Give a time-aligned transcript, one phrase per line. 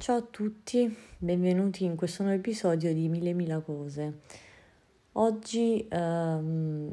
[0.00, 4.20] Ciao a tutti, benvenuti in questo nuovo episodio di Mille Mila Cose.
[5.12, 6.90] Oggi ehm,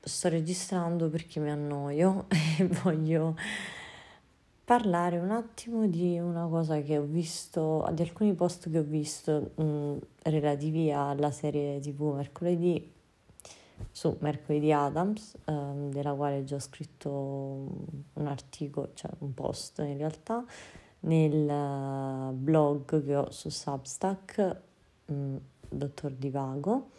[0.00, 2.24] sto registrando perché mi annoio
[2.58, 3.36] e voglio
[4.64, 9.50] parlare un attimo di una cosa che ho visto, di alcuni post che ho visto
[9.56, 12.90] mh, relativi alla serie TV mercoledì
[13.92, 19.98] su Mercoledì Adams, ehm, della quale ho già scritto un articolo, cioè un post in
[19.98, 20.42] realtà
[21.00, 24.60] nel eh, blog che ho su Substack,
[25.06, 25.36] mh, mm,
[25.68, 26.90] Dottor Divago,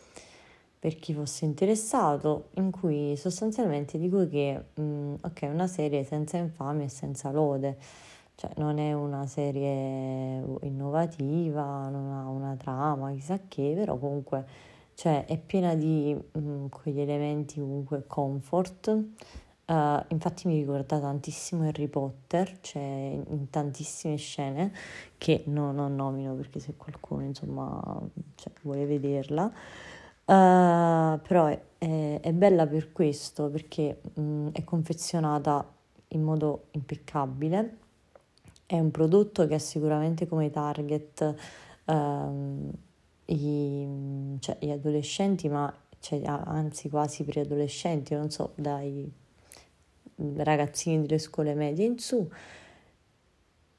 [0.79, 6.37] per chi fosse interessato, in cui sostanzialmente dico che mh, mm, ok, una serie senza
[6.37, 7.77] infamia e senza lode,
[8.35, 14.45] cioè non è una serie innovativa, non ha una trama, chissà che, però comunque
[14.95, 19.03] cioè, è piena di mh, mm, quegli elementi comunque comfort
[19.71, 24.73] Uh, infatti mi ricorda tantissimo Harry Potter, cioè in tantissime scene
[25.17, 27.81] che no, non nomino perché se qualcuno insomma
[28.35, 29.51] cioè, vuole vederla, uh,
[30.25, 35.65] però è, è, è, bella per questo perché mh, è confezionata
[36.09, 37.77] in modo impeccabile,
[38.65, 41.33] è un prodotto che ha sicuramente come target
[41.85, 42.69] um,
[43.27, 43.87] i,
[44.39, 49.19] cioè, gli adolescenti, ma cioè, anzi quasi preadolescenti, non so, dai
[50.37, 52.27] ragazzini delle scuole medie in su,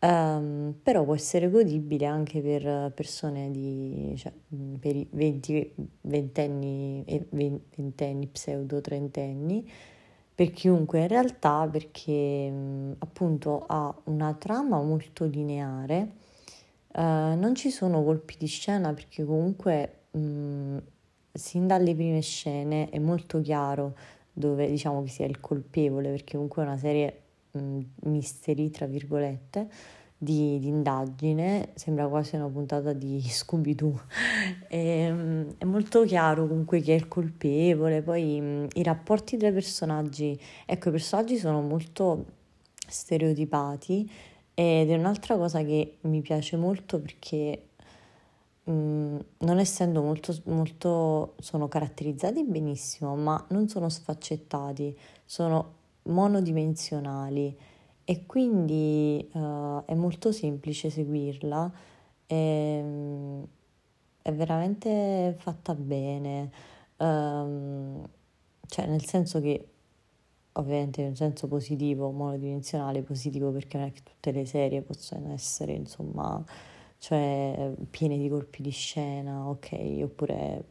[0.01, 4.33] um, però può essere godibile anche per persone di cioè,
[4.79, 9.71] per i 20, 20 anni, 20 anni, pseudo trentenni,
[10.35, 12.53] per chiunque in realtà perché
[12.99, 16.09] appunto ha una trama molto lineare,
[16.95, 17.01] uh,
[17.37, 20.83] non ci sono colpi di scena perché comunque um,
[21.33, 23.97] sin dalle prime scene è molto chiaro
[24.33, 27.21] dove diciamo che sia il colpevole, perché comunque è una serie
[27.53, 29.69] mh, misteri, tra virgolette,
[30.17, 34.01] di, di, indagine, sembra quasi una puntata di Scooby-Doo.
[34.69, 39.49] e, mh, è molto chiaro comunque chi è il colpevole, poi mh, i rapporti tra
[39.49, 42.25] i personaggi, ecco i personaggi sono molto
[42.87, 44.11] stereotipati
[44.55, 47.71] ed è un'altra cosa che mi piace molto perché
[48.71, 55.75] Mm, non essendo molto, molto, sono caratterizzati benissimo, ma non sono sfaccettati, sono
[56.05, 57.57] monodimensionali.
[58.05, 61.73] E quindi uh, è molto semplice seguirla,
[62.27, 63.47] e, um,
[64.23, 66.51] è veramente fatta bene,
[66.99, 68.09] um,
[68.67, 69.67] cioè nel senso che
[70.53, 75.73] ovviamente in senso positivo, monodimensionale positivo perché non è che tutte le serie possono essere
[75.73, 76.45] insomma
[77.03, 80.65] cioè piene di colpi di scena, ok, oppure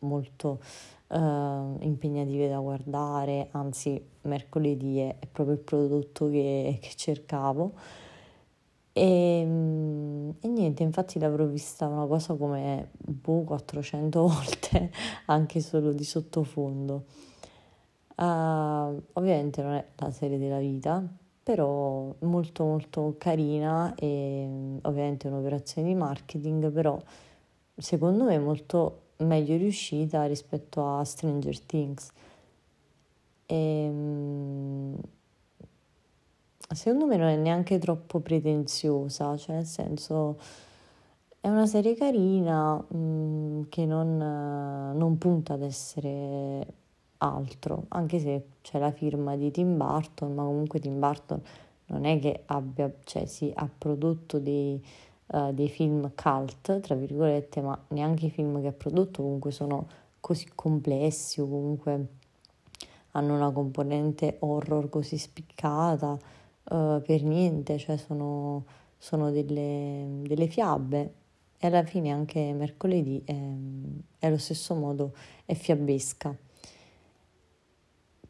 [0.00, 0.60] molto
[1.06, 7.74] uh, impegnative da guardare, anzi mercoledì è, proprio il prodotto che, che cercavo.
[8.92, 14.90] E, mm, e, niente, infatti l'avrò vista una cosa come boh, 400 volte,
[15.26, 17.04] anche solo di sottofondo.
[18.16, 21.00] Uh, ovviamente non è la serie della vita,
[21.46, 24.48] però molto molto carina e
[24.82, 27.00] ovviamente un'operazione di marketing, però
[27.76, 32.10] secondo me molto meglio riuscita rispetto a Stranger Things.
[33.46, 33.90] E,
[36.74, 40.40] secondo me non è neanche troppo pretenziosa, cioè nel senso
[41.38, 44.16] è una serie carina mh, che non,
[44.96, 46.66] non punta ad essere
[47.18, 51.40] altro, anche se c'è la firma di Tim Burton, ma comunque Tim Burton
[51.86, 54.84] non è che abbia, cioè sì, ha prodotto dei,
[55.26, 59.86] uh, dei film cult, tra virgolette, ma neanche i film che ha prodotto comunque sono
[60.18, 62.06] così complessi o comunque
[63.12, 66.18] hanno una componente horror così spiccata,
[66.64, 68.64] uh, per niente, cioè sono,
[68.98, 71.12] sono delle, delle, fiabe
[71.56, 73.32] e alla fine anche mercoledì è,
[74.18, 75.12] è allo stesso modo
[75.44, 76.36] è fiabesca.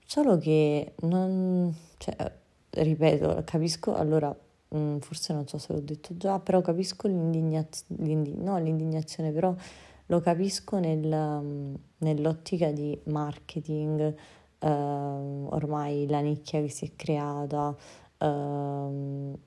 [0.09, 2.33] Solo che non, cioè,
[2.71, 4.34] ripeto, capisco, allora,
[4.75, 9.53] mm, forse non so se l'ho detto già, però capisco l'indignazione, l'indig- no, l'indignazione, però
[10.06, 14.14] lo capisco nel, mm, nell'ottica di marketing,
[14.61, 17.75] eh, ormai la nicchia che si è creata,
[18.19, 19.38] eh,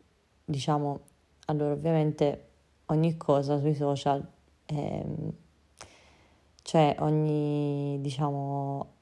[0.44, 1.00] diciamo,
[1.46, 2.48] allora ovviamente
[2.88, 4.28] ogni cosa sui social,
[4.66, 5.06] eh,
[6.64, 8.98] cioè ogni, diciamo,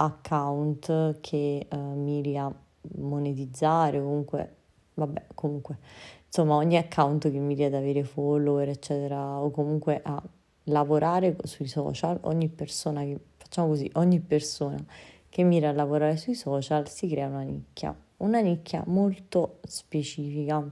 [0.00, 2.52] account che uh, miri a
[2.96, 4.56] monetizzare, comunque,
[4.94, 5.78] vabbè, comunque,
[6.26, 10.22] insomma, ogni account che miri ad avere follower, eccetera, o comunque a
[10.64, 14.82] lavorare sui social, ogni persona che, facciamo così, ogni persona
[15.28, 20.64] che mira a lavorare sui social si crea una nicchia, una nicchia molto specifica,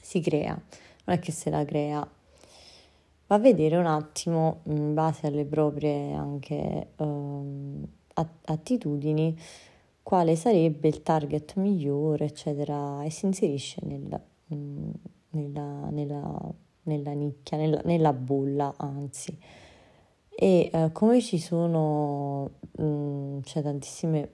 [0.00, 0.52] si crea.
[1.04, 2.06] Non è che se la crea,
[3.26, 9.36] va a vedere un attimo in base alle proprie anche um, attitudini
[10.02, 14.20] quale sarebbe il target migliore, eccetera, e si inserisce nel,
[14.52, 14.90] mm,
[15.30, 16.52] nella, nella,
[16.82, 19.38] nella, nicchia, nella, nella bolla, anzi.
[20.28, 24.30] E eh, come ci sono, mh, mm, c'è tantissime,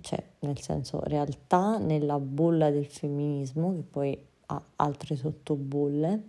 [0.00, 6.22] cioè nel senso realtà nella bolla del femminismo, che poi ha altre sottobolle,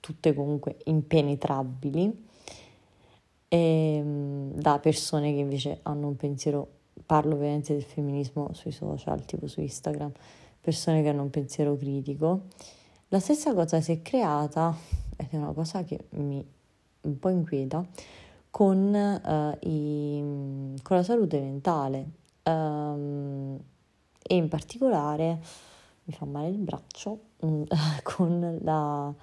[0.00, 2.26] tutte comunque impenetrabili,
[3.48, 6.68] e, ehm, da persone che invece hanno un pensiero,
[7.04, 10.12] parlo ovviamente del femminismo sui social, tipo su Instagram,
[10.60, 12.42] persone che hanno un pensiero critico.
[13.08, 14.76] La stessa cosa si è creata,
[15.16, 16.44] ed è una cosa che mi
[17.00, 17.84] un po' inquieta,
[18.50, 20.22] con, uh, i,
[20.82, 22.06] con la salute mentale
[22.44, 23.58] um,
[24.22, 25.40] e in particolare
[26.04, 27.64] mi fa male il braccio um,
[28.02, 29.14] con la...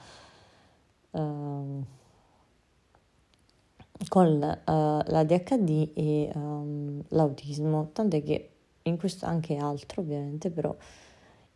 [1.12, 1.84] Uh,
[4.08, 8.50] con uh, l'ADHD e um, l'autismo, tant'è che
[8.84, 10.76] in questo anche altro ovviamente, però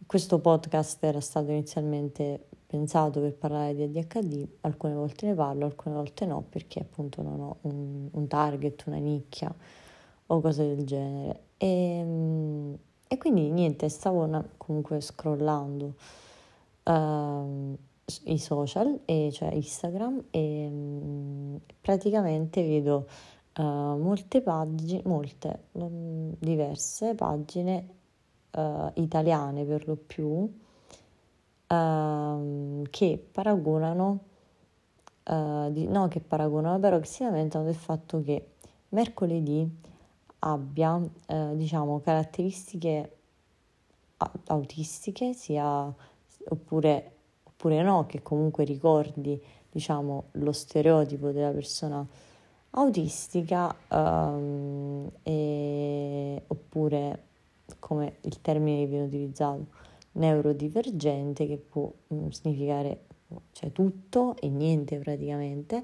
[0.06, 5.96] questo podcast era stato inizialmente pensato per parlare di ADHD, alcune volte ne parlo, alcune
[5.96, 9.54] volte no, perché appunto non ho un, un target, una nicchia
[10.28, 11.42] o cose del genere.
[11.58, 12.78] E,
[13.08, 15.96] e quindi niente, stavo una, comunque scrollando.
[16.84, 17.78] Uh,
[18.24, 23.08] i social, e, cioè Instagram, e um, praticamente vedo
[23.58, 27.88] uh, molte pagine, molte, um, diverse pagine
[28.52, 30.28] uh, italiane per lo più,
[31.68, 34.20] uh, che paragonano,
[35.26, 38.54] uh, di, no che paragonano, però che si lamentano del fatto che
[38.90, 39.88] mercoledì
[40.40, 41.00] abbia,
[41.54, 43.18] diciamo, caratteristiche
[44.46, 45.94] autistiche, sia
[46.48, 47.19] oppure
[47.60, 49.38] oppure no, che comunque ricordi,
[49.70, 52.08] diciamo, lo stereotipo della persona
[52.72, 57.24] autistica, um, e, oppure
[57.80, 59.66] come il termine che viene utilizzato,
[60.14, 63.02] neurodivergente, che può um, significare
[63.52, 65.84] cioè, tutto e niente praticamente.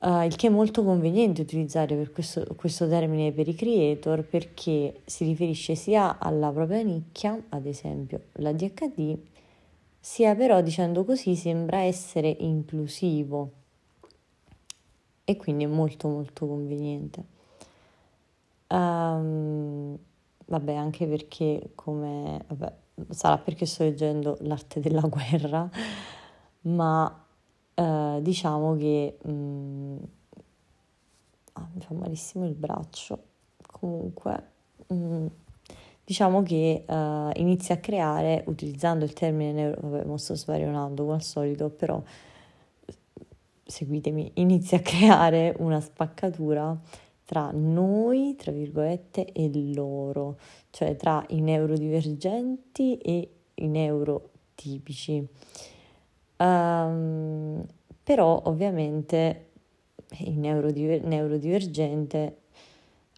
[0.00, 5.00] Uh, il che è molto conveniente utilizzare per questo, questo, termine per i creator perché
[5.06, 9.18] si riferisce sia alla propria nicchia, ad esempio la DHD,
[10.00, 13.52] sia però dicendo così sembra essere inclusivo
[15.24, 17.24] e quindi è molto molto conveniente.
[18.68, 19.98] Um,
[20.46, 22.72] vabbè, anche perché come vabbè,
[23.10, 25.68] sarà perché sto leggendo l'arte della guerra,
[26.62, 27.24] ma
[27.74, 29.98] uh, diciamo che um,
[31.52, 33.24] ah, mi fa malissimo il braccio.
[33.70, 34.50] Comunque,
[34.86, 35.30] um,
[36.08, 41.16] diciamo che uh, inizia a creare, utilizzando il termine neuro, vabbè, mo sto svarionando come
[41.16, 42.02] al solito, però
[43.62, 46.74] seguitemi, inizia a creare una spaccatura
[47.26, 50.38] tra noi, tra virgolette, e loro,
[50.70, 55.28] cioè tra i neurodivergenti e i neurotipici.
[56.38, 57.66] Um,
[58.02, 59.48] però ovviamente
[60.20, 62.38] il neurodiver- neurodivergente,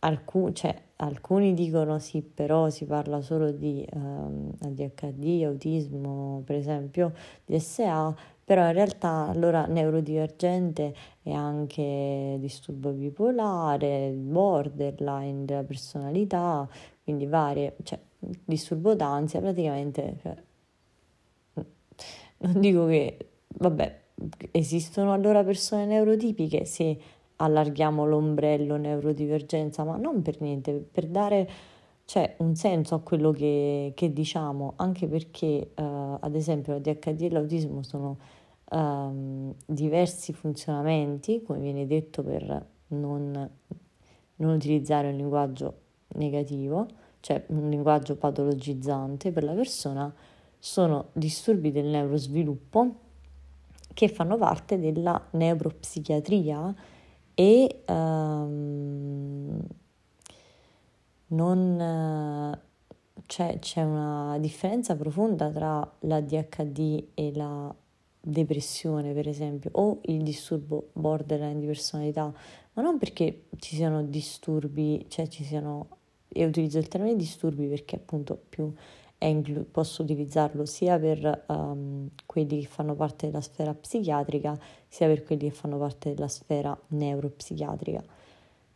[0.00, 6.56] alcun, cioè, alcuni dicono sì, però si parla solo di um, ehm, ADHD, autismo, per
[6.56, 7.12] esempio,
[7.44, 8.14] DSA,
[8.44, 16.68] però in realtà allora neurodivergente è anche disturbo bipolare, borderline della personalità,
[17.02, 17.98] quindi varie, cioè
[18.44, 20.36] disturbo d'ansia, praticamente, cioè,
[22.38, 23.16] non dico che,
[23.48, 24.00] vabbè,
[24.52, 26.64] esistono allora persone neurotipiche?
[26.64, 26.98] Sì,
[27.40, 31.48] allarghiamo l'ombrello neurodivergenza, ma non per niente, per dare
[32.04, 37.22] cioè, un senso a quello che, che diciamo, anche perché uh, ad esempio la DHD
[37.22, 38.18] e l'autismo sono
[38.70, 43.50] um, diversi funzionamenti, come viene detto per non,
[44.36, 45.74] non utilizzare un linguaggio
[46.14, 46.86] negativo,
[47.20, 50.12] cioè un linguaggio patologizzante per la persona,
[50.58, 52.94] sono disturbi del neurosviluppo
[53.94, 56.74] che fanno parte della neuropsichiatria
[57.40, 59.62] e um,
[61.28, 62.58] non
[63.24, 67.74] c'è, c'è una differenza profonda tra la DHD e la
[68.20, 72.30] depressione, per esempio, o il disturbo borderline di personalità,
[72.74, 75.96] ma non perché ci siano disturbi, cioè ci siano,
[76.28, 78.70] e utilizzo il termine disturbi perché appunto più
[79.26, 84.58] inclu- posso utilizzarlo sia per um, quelli che fanno parte della sfera psichiatrica,
[84.88, 88.02] sia per quelli che fanno parte della sfera neuropsichiatrica.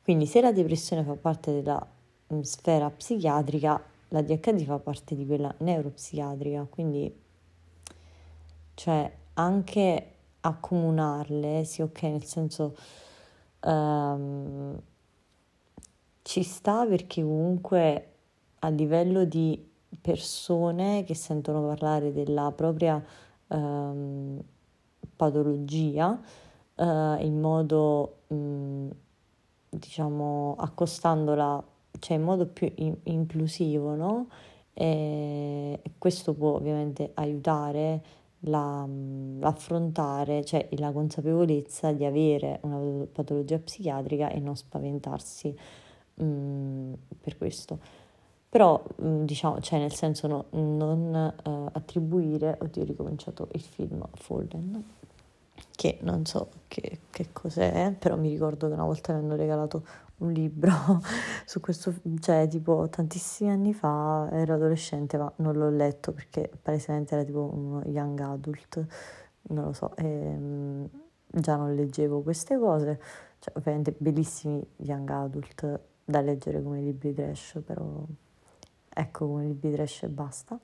[0.03, 1.87] Quindi se la depressione fa parte della
[2.29, 7.23] um, sfera psichiatrica, la DHD fa parte di quella neuropsichiatrica, quindi
[8.75, 12.77] cioè anche accomunarle, sì ok, nel senso
[13.61, 14.79] um,
[16.23, 18.09] ci sta perché comunque
[18.61, 23.03] a livello di persone che sentono parlare della propria
[23.49, 24.41] um,
[25.17, 26.19] patologia
[26.77, 26.85] uh,
[27.19, 28.91] in modo um,
[29.69, 31.63] diciamo accostandola
[31.99, 34.29] cioè in modo più in- inclusivo no?
[34.73, 38.03] e questo può ovviamente aiutare
[38.47, 38.87] la,
[39.39, 45.57] l'affrontare, cioè la consapevolezza di avere una patologia psichiatrica e non spaventarsi
[46.15, 47.79] mh, mm, per questo.
[48.55, 54.07] Però, mm, diciamo, cioè nel senso no, non uh, attribuire, oddio ho ricominciato il film
[54.13, 54.81] Fallen,
[55.75, 59.85] che non so che, che cos'è, però mi ricordo che una volta mi hanno regalato
[60.19, 60.71] un libro
[61.45, 67.15] su questo, cioè tipo tantissimi anni fa ero adolescente ma non l'ho letto perché palesemente
[67.15, 68.87] era tipo uno young adult,
[69.49, 70.85] non lo so, e, mm,
[71.27, 73.01] già non leggevo queste cose,
[73.41, 78.07] cioè ovviamente bellissimi young adult da leggere come libri trash, però
[78.95, 80.59] ecco come libri trash e basta.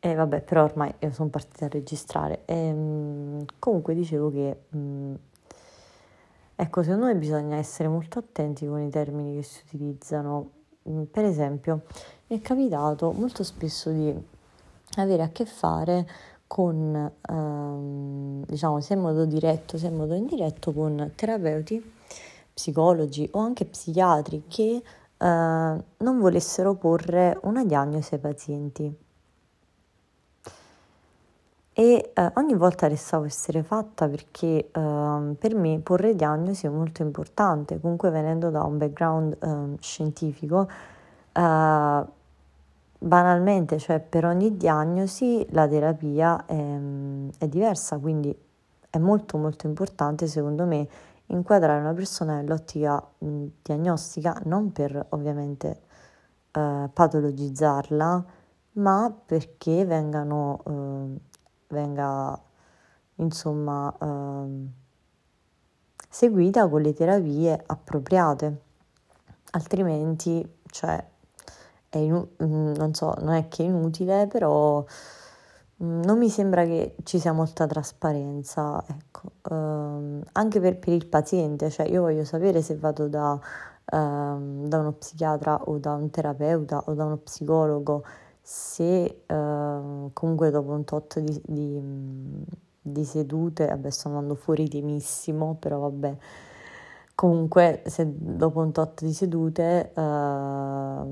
[0.00, 2.42] E vabbè, però ormai sono partita a registrare.
[2.44, 5.14] E, mm, comunque dicevo che mm,
[6.56, 10.50] Ecco, secondo me bisogna essere molto attenti con i termini che si utilizzano.
[10.88, 11.82] Mm, per esempio,
[12.28, 14.14] mi è capitato molto spesso di
[14.96, 16.06] avere a che fare
[16.46, 21.92] con, ehm, diciamo, sia in modo diretto sia in modo indiretto, con terapeuti,
[22.54, 24.80] psicologi o anche psichiatri che
[25.26, 28.96] non volessero porre una diagnosi ai pazienti.
[31.76, 37.02] E eh, ogni volta restavo essere fatta perché eh, per me porre diagnosi è molto
[37.02, 40.68] importante, comunque venendo da un background eh, scientifico,
[41.32, 42.04] eh,
[42.96, 46.78] banalmente, cioè per ogni diagnosi la terapia è,
[47.38, 48.32] è, diversa, quindi
[48.88, 50.86] è molto molto importante secondo me
[51.26, 55.82] inquadrare una persona nell'ottica mh, diagnostica, non per ovviamente
[56.52, 58.24] eh, patologizzarla,
[58.72, 61.18] ma perché vengano ehm,
[61.68, 62.40] venga
[63.16, 64.68] insomma ehm,
[66.08, 68.62] seguita con le terapie appropriate.
[69.52, 71.04] Altrimenti cioè
[71.88, 74.84] è inu- non so non è che è inutile però
[75.84, 79.32] non mi sembra che ci sia molta trasparenza ecco.
[79.50, 83.38] Ehm, anche per, per, il paziente cioè io voglio sapere se vado da,
[83.92, 88.04] ehm, da uno psichiatra o da un terapeuta o da uno psicologo
[88.46, 91.80] se eh, comunque dopo un tot di, di,
[92.82, 96.16] di sedute, vabbè sto andando fuori timissimo, però vabbè,
[97.14, 101.02] comunque se dopo un tot di sedute eh,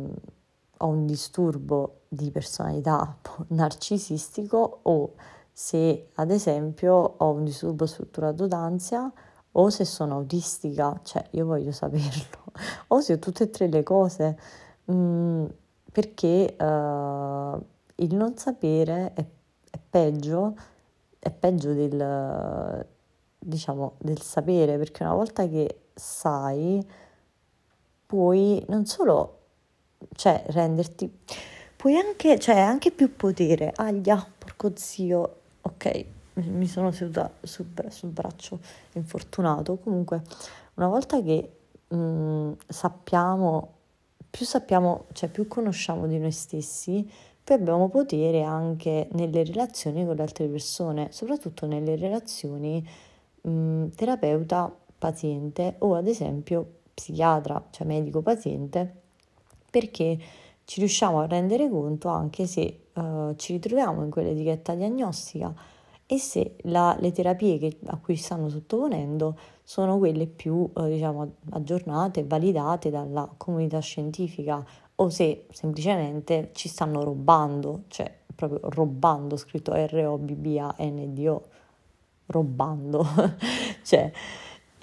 [0.82, 5.14] ho un disturbo di personalità narcisistico o
[5.52, 9.12] se ad esempio ho un disturbo strutturato d'ansia
[9.54, 12.52] o se sono autistica, cioè io voglio saperlo,
[12.88, 14.38] o se ho tutte e tre le cose.
[14.90, 15.44] Mm,
[15.92, 17.64] perché uh,
[17.96, 19.26] il non sapere è,
[19.70, 20.56] è, peggio,
[21.18, 22.86] è peggio del,
[23.38, 26.84] diciamo, del sapere, perché una volta che sai,
[28.06, 29.41] puoi non solo
[30.14, 31.10] cioè, renderti,
[31.76, 33.72] puoi anche, cioè, anche più potere.
[33.76, 36.04] Aglia, porco zio, ok,
[36.34, 38.60] mi sono seduta sul, sul braccio
[38.92, 39.76] infortunato.
[39.78, 40.22] Comunque,
[40.74, 41.50] una volta che
[41.88, 43.80] mh, mm, sappiamo
[44.32, 47.06] più sappiamo, cioè più conosciamo di noi stessi,
[47.44, 52.82] più abbiamo potere anche nelle relazioni con le altre persone, soprattutto nelle relazioni
[53.42, 59.01] mh, terapeuta-paziente o ad esempio psichiatra, cioè medico-paziente,
[59.72, 60.18] perché
[60.64, 65.52] ci riusciamo a rendere conto anche se uh, ci ritroviamo in quell'etichetta diagnostica
[66.04, 71.36] e se la, le terapie che, a cui stanno sottoponendo sono quelle più eh, diciamo,
[71.52, 74.62] aggiornate, validate dalla comunità scientifica
[74.96, 81.42] o se semplicemente ci stanno rubando, cioè proprio rubando, scritto R-O-B-B-A-N-D-O,
[82.26, 83.06] rubando,
[83.82, 84.12] cioè,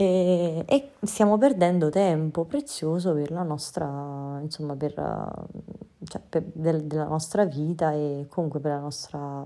[0.01, 7.03] e, e, stiamo perdendo tempo prezioso per la nostra, insomma, per, cioè, per del, della
[7.03, 9.46] nostra vita e comunque per la nostra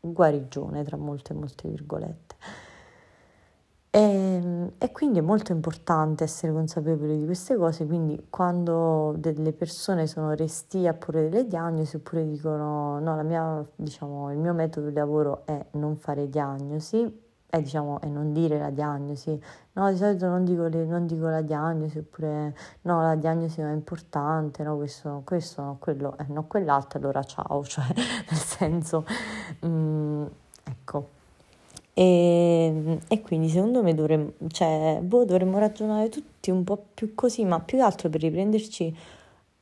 [0.00, 2.34] guarigione, tra molte, molte virgolette.
[3.90, 9.52] E, ehm, e, quindi è molto importante essere consapevoli di queste cose, quindi quando delle
[9.52, 14.88] persone sono restie a porre delle diagnosi oppure dicono no, mia, diciamo, il mio metodo
[14.88, 19.38] di lavoro è non fare diagnosi, e diciamo, e non dire la diagnosi,
[19.72, 23.72] no, di solito non dico, le, non dico la diagnosi, oppure no, la diagnosi non
[23.72, 29.04] è importante, no, questo, questo no, quello, eh, no, quell'altro, allora ciao, cioè nel senso,
[29.66, 30.24] mm,
[30.64, 31.08] ecco,
[31.94, 37.44] E, e quindi secondo me dovremmo, cioè, boh, dovremmo ragionare tutti un po' più così,
[37.44, 38.96] ma più che altro per riprenderci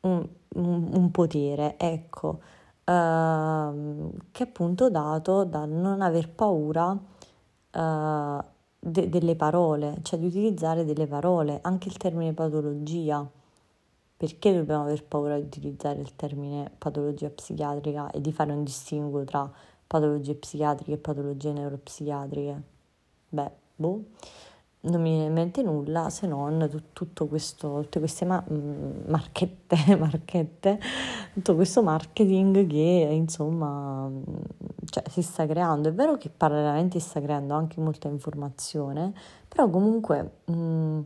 [0.02, 2.38] un, un, un potere, ecco,
[2.84, 6.96] uh, che è appunto dato da non aver paura
[7.72, 8.42] uh,
[8.78, 13.28] de- delle parole, cioè di utilizzare delle parole, anche il termine patologia.
[14.16, 19.24] Perché dobbiamo aver paura di utilizzare il termine patologia psichiatrica e di fare un distinguo
[19.24, 19.50] tra
[19.86, 22.62] patologie psichiatriche e patologie neuropsichiatriche?
[23.30, 24.04] Beh, boh
[24.82, 29.76] non mi viene in mente nulla se non tutto questo, tutte queste ma- mm, marchette,
[29.96, 30.80] marchette,
[31.34, 34.22] tutto questo marketing che insomma mm,
[34.86, 35.88] cioè, si sta creando.
[35.90, 39.12] È vero che parallelamente si sta creando anche molta informazione,
[39.48, 41.00] però comunque mh, mm,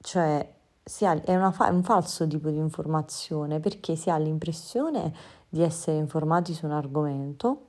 [0.00, 0.52] cioè,
[1.00, 5.12] ha, è, è un falso tipo di informazione perché si ha l'impressione
[5.48, 7.66] di essere informati su un argomento,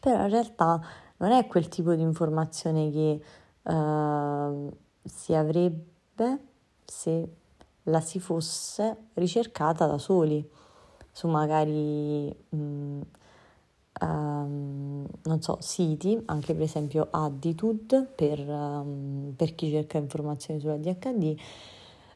[0.00, 0.80] però in realtà
[1.18, 3.22] non è quel tipo di informazione che
[3.66, 6.38] uh, si avrebbe
[6.84, 7.28] se
[7.84, 10.48] la si fosse ricercata da soli
[11.12, 13.00] su magari mh,
[14.00, 20.76] um, non so, siti, anche per esempio Attitude per, um, per chi cerca informazioni sulla
[20.76, 21.36] DHD,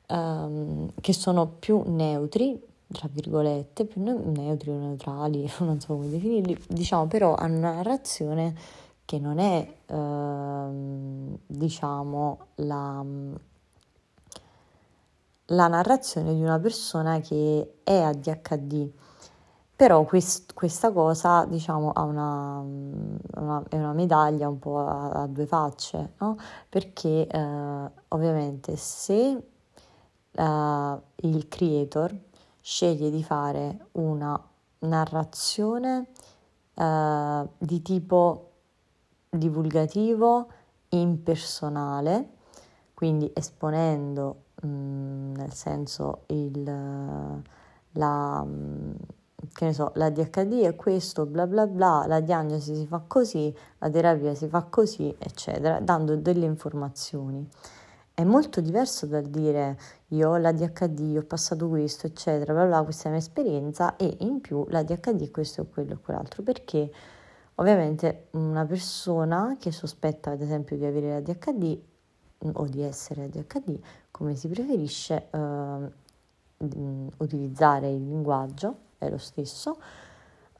[0.08, 2.60] um, che sono più neutri,
[2.92, 8.54] tra virgolette, più neutri o neutrali, non so come definirli, diciamo però hanno una narrazione
[9.10, 13.04] che non è, eh, diciamo, la,
[15.46, 18.88] la, narrazione di una persona che è ADHD.
[19.74, 25.26] Però quest, questa cosa, diciamo, ha una, una, è una medaglia un po' a, a
[25.26, 26.36] due facce, no?
[26.68, 29.42] Perché eh, ovviamente se
[30.30, 32.16] eh, il creator
[32.60, 34.40] sceglie di fare una
[34.78, 36.10] narrazione
[36.74, 38.49] eh, di tipo
[39.30, 40.48] divulgativo
[40.88, 42.30] impersonale,
[42.94, 46.62] quindi esponendo mh, mm, nel senso il,
[47.92, 48.92] la, mm,
[49.52, 53.54] che ne so, la DHD è questo, bla bla bla, la diagnosi si fa così,
[53.78, 57.48] la terapia si fa così, eccetera, dando delle informazioni.
[58.12, 59.78] È molto diverso dal dire
[60.08, 63.96] io ho la DHD, ho passato questo, eccetera, bla bla, questa è la mia esperienza
[63.96, 66.90] e in più la DHD questo, quello e quell'altro, perché
[67.60, 71.78] Ovviamente una persona che sospetta ad esempio di avere la DHD
[72.54, 73.78] o di essere ADHD,
[74.10, 75.92] come si preferisce eh,
[77.18, 79.78] utilizzare il linguaggio, è lo stesso,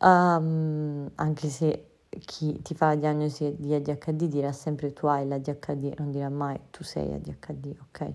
[0.00, 5.94] um, anche se chi ti fa la diagnosi di ADHD dirà sempre tu hai l'ADHD,
[5.98, 8.12] non dirà mai tu sei ADHD, ok?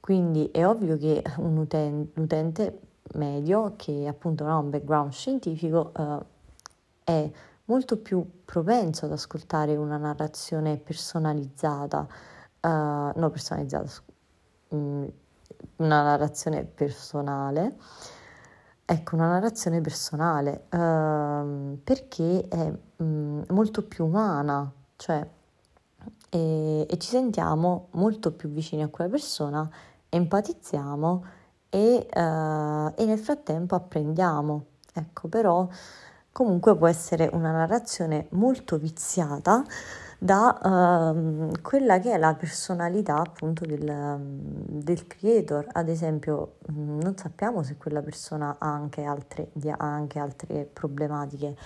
[0.00, 2.80] Quindi è ovvio che un utente, l'utente
[3.14, 6.24] medio che appunto non ha un background scientifico uh,
[7.04, 7.30] è
[7.66, 12.06] molto più propenso ad ascoltare una narrazione personalizzata,
[12.60, 13.90] uh, no personalizzata,
[14.68, 15.10] um,
[15.76, 17.76] una narrazione personale,
[18.84, 25.26] ecco una narrazione personale uh, perché è um, molto più umana, cioè
[26.28, 29.68] e, e, ci sentiamo molto più vicini a quella persona,
[30.08, 31.24] empatizziamo
[31.68, 34.66] e, uh, e nel frattempo apprendiamo.
[34.94, 35.68] Ecco, però
[36.32, 39.64] comunque può essere una narrazione molto viziata
[40.18, 45.66] da uh, quella che è la personalità appunto del, del, creator.
[45.72, 51.56] Ad esempio, non sappiamo se quella persona ha anche altre, ha anche altre problematiche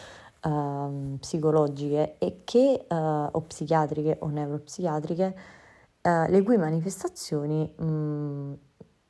[0.44, 5.37] uh, psicologiche e che, uh, o psichiatriche o neuropsichiatriche,
[6.07, 8.59] eh, le cui manifestazioni mh,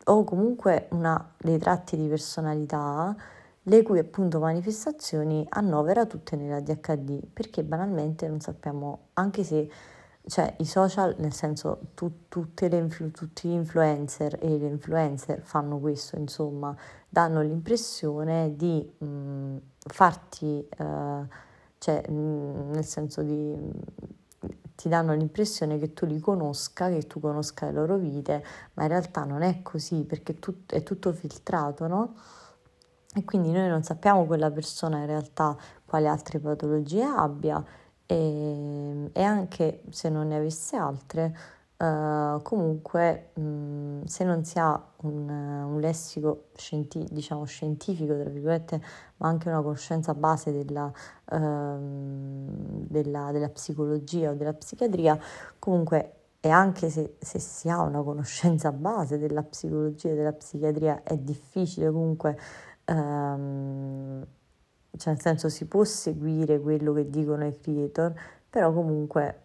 [0.04, 3.14] o comunque una, dei tratti di personalità
[3.68, 9.68] le cui appunto manifestazioni annovera tutte nella DHD, perché banalmente non sappiamo, anche se
[10.28, 16.16] cioè, i social, nel senso tu, le, tutti gli influencer e le influencer fanno questo,
[16.16, 16.76] insomma,
[17.08, 21.26] danno l'impressione di mh, farti, uh,
[21.78, 23.54] cioè, mh, nel senso di
[24.76, 28.88] ti danno l'impressione che tu li conosca, che tu conosca le loro vite, ma in
[28.90, 32.14] realtà non è così perché tut- è tutto filtrato, no?
[33.16, 37.64] E quindi noi non sappiamo quella persona in realtà quali altre patologie abbia
[38.04, 41.34] e, e anche se non ne avesse altre,
[41.78, 48.82] uh, comunque mh, se non si ha un, un lessico scienti- diciamo scientifico, tra virgolette,
[49.16, 55.18] ma anche una conoscenza base della, uh, della, della psicologia o della psichiatria,
[55.58, 61.02] comunque e anche se, se, si ha una conoscenza base della psicologia e della psichiatria
[61.02, 62.38] è difficile comunque
[62.86, 64.26] ehm,
[64.96, 68.14] cioè nel senso si può seguire quello che dicono i creator,
[68.48, 69.40] però comunque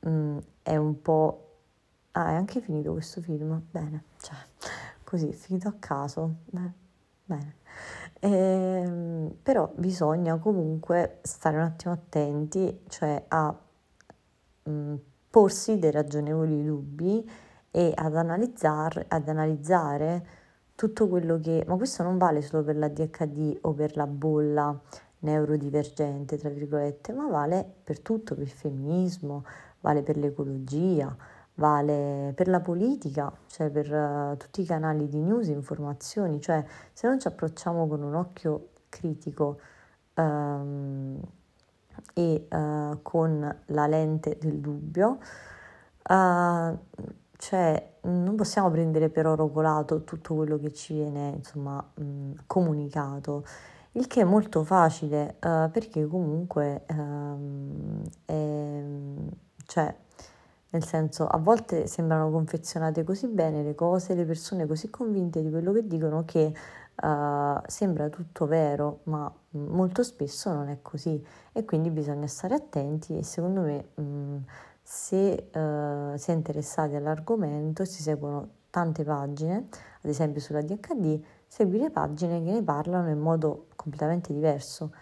[0.00, 1.46] mh, mm, è un po'...
[2.12, 3.62] Ah, è anche finito questo film?
[3.70, 4.36] Bene, cioè,
[5.04, 6.36] così, finito a caso.
[6.46, 6.72] Beh,
[7.24, 7.54] bene.
[8.20, 13.56] Eh, però bisogna comunque stare un attimo attenti, cioè a
[14.64, 14.94] mh, mm,
[15.30, 17.30] porsi dei ragionevoli dubbi
[17.70, 20.26] e ad, analizzar, ad analizzare
[20.80, 21.62] tutto quello che...
[21.66, 24.80] Ma questo non vale solo per la DHD o per la bolla
[25.18, 29.44] neurodivergente, tra virgolette, ma vale per tutto, per il femminismo,
[29.80, 31.14] vale per l'ecologia,
[31.56, 36.64] vale per la politica, cioè per uh, tutti i canali di news, informazioni, cioè
[36.94, 39.60] se non ci approcciamo con un occhio critico
[40.14, 41.20] um,
[42.14, 45.18] e uh, con la lente del dubbio,
[46.08, 46.78] uh,
[47.36, 53.44] cioè non possiamo prendere per oro colato tutto quello che ci viene insomma mh, comunicato
[53.92, 58.82] il che è molto facile uh, perché comunque um, è,
[59.66, 59.94] cioè,
[60.70, 65.50] nel senso, a volte sembrano confezionate così bene le cose, le persone così convinte di
[65.50, 66.54] quello che dicono che
[67.02, 71.20] uh, sembra tutto vero, ma molto spesso non è così.
[71.52, 74.36] E quindi bisogna stare attenti e secondo me mh,
[74.92, 79.68] se uh, si è interessati all'argomento si seguono tante pagine,
[80.02, 84.92] ad esempio sulla DHD, seguire pagine che ne parlano in modo completamente diverso,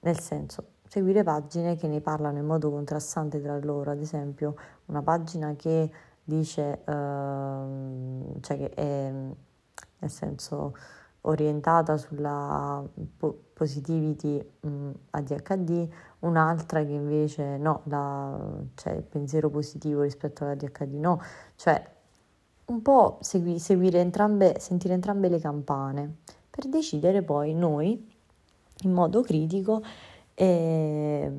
[0.00, 4.54] nel senso seguire pagine che ne parlano in modo contrastante tra loro, ad esempio
[4.86, 5.90] una pagina che
[6.22, 10.74] dice, uh, cioè che è nel senso
[11.22, 15.88] orientata sulla po- positivity mh, ADHD,
[16.20, 18.36] un'altra che invece no, la,
[18.74, 21.20] cioè il pensiero positivo rispetto all'ADHD no,
[21.56, 21.96] cioè
[22.66, 26.16] un po' segui, seguire entrambe, sentire entrambe le campane
[26.50, 28.16] per decidere poi noi
[28.82, 29.82] in modo critico,
[30.34, 31.32] eh,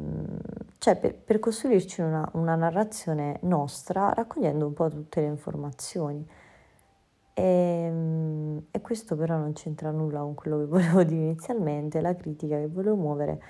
[0.78, 6.26] cioè per, per costruirci una, una, narrazione nostra raccogliendo un po' tutte le informazioni.
[7.34, 12.16] E, ehm, e, questo però non c'entra nulla con quello che volevo dire inizialmente, la
[12.16, 13.42] critica che volevo muovere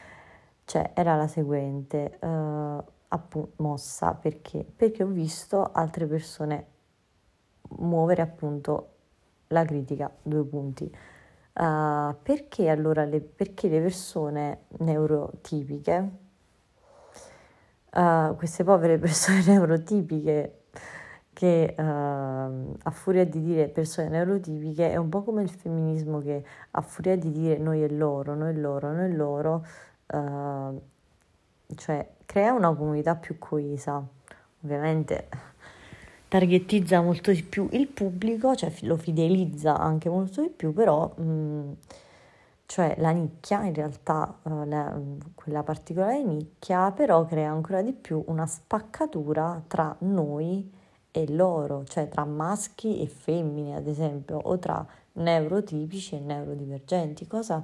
[0.70, 4.64] cioè, era la seguente, eh, appunto, mossa perché?
[4.64, 6.68] Perché ho visto altre persone
[7.80, 8.90] muovere appunto
[9.48, 10.84] la critica, due punti.
[11.54, 16.10] Uh, perché allora le, perché le persone neurotipiche,
[17.94, 20.66] uh, queste povere persone neurotipiche
[21.34, 26.44] che uh, a furia di dire persone neurotipiche è un po' come il femminismo che
[26.72, 29.66] a furia di dire noi e loro, noi e loro, noi e loro,
[31.76, 34.04] cioè crea una comunità più coesa.
[34.64, 35.28] Ovviamente
[36.30, 41.24] targettizza molto di più il pubblico, cioè lo fidelizza anche molto di più, però mh,
[41.24, 41.72] mm,
[42.68, 44.96] cioè la nicchia, in realtà uh, la,
[45.34, 50.72] quella particolare nicchia, però crea ancora di più una spaccatura tra noi
[51.10, 57.64] e loro, cioè tra maschi e femmine, ad esempio, o tra neurotipici e neurodivergenti, cosa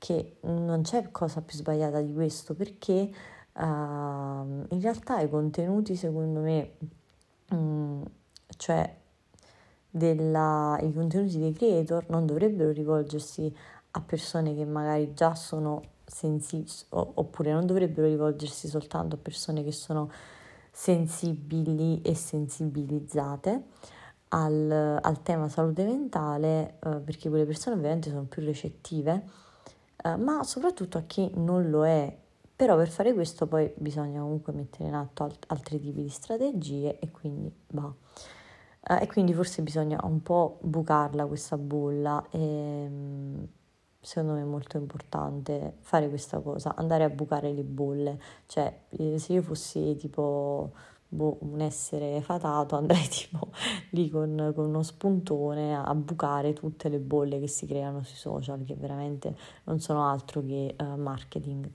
[0.00, 3.12] che non c'è cosa più sbagliata di questo, perché
[3.52, 6.72] uh, in realtà i contenuti, secondo me,
[7.54, 8.02] Mm,
[8.56, 8.96] cioè
[9.90, 13.52] della, i contenuti dei creator non dovrebbero rivolgersi
[13.92, 19.72] a persone che magari già sono sensibili oppure non dovrebbero rivolgersi soltanto a persone che
[19.72, 20.10] sono
[20.70, 23.64] sensibili e sensibilizzate
[24.28, 29.24] al, al tema salute mentale eh, perché quelle persone ovviamente sono più recettive
[30.04, 32.16] eh, ma soprattutto a chi non lo è
[32.60, 36.98] però per fare questo poi bisogna comunque mettere in atto alt- altri tipi di strategie
[36.98, 37.90] e quindi va.
[38.82, 43.42] Eh, e quindi forse bisogna un po' bucarla questa bolla e mm,
[43.98, 48.20] secondo me è molto importante fare questa cosa, andare a bucare le bolle.
[48.44, 50.72] Cioè, eh, se io fossi tipo
[51.10, 53.50] boh, un essere fatato, andrei tipo
[53.90, 58.64] lì con, con, uno spuntone a bucare tutte le bolle che si creano sui social,
[58.64, 61.68] che veramente non sono altro che uh, marketing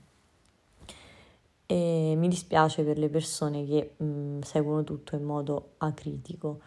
[1.66, 6.60] e mi dispiace per le persone che mh, mm, seguono tutto in modo acritico.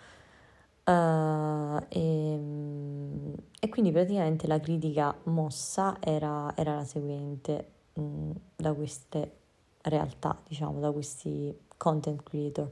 [0.83, 8.31] Uh, e, mm, e, quindi praticamente la critica mossa era, era la seguente mh, mm,
[8.55, 9.35] da queste
[9.83, 12.69] realtà, diciamo, da questi content creator,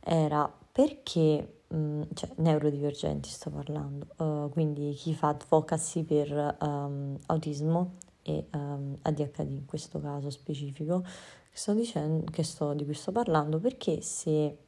[0.00, 7.94] era perché, mh, cioè neurodivergenti sto parlando, uh, quindi chi fa advocacy per um, autismo
[8.22, 11.04] e um, ADHD in questo caso specifico,
[11.50, 14.58] sto dicendo, che sto, di cui sto parlando, perché se